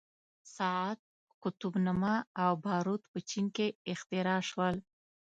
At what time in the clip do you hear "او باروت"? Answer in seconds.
2.43-3.03